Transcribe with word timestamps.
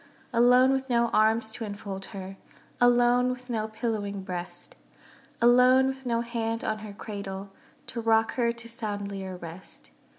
Alone 0.33 0.71
with 0.71 0.89
no 0.89 1.09
arms 1.09 1.51
to 1.51 1.63
enfold 1.63 2.05
her, 2.05 2.35
Alone 2.79 3.29
with 3.29 3.51
no 3.51 3.67
pillowing 3.67 4.23
breast, 4.23 4.75
Alone 5.39 5.85
with 5.85 6.07
no 6.07 6.21
hand 6.21 6.63
on 6.63 6.79
her 6.79 6.91
cradle, 6.93 7.51
To 7.85 8.01
rock 8.01 8.33
her 8.33 8.51
to 8.51 8.67
soundlier 8.67 9.37
rest. 9.39 9.91